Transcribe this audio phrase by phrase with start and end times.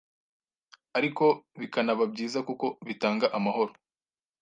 [0.97, 1.25] ariko
[1.59, 3.73] bikanaba byiza kuko bitanga amahoro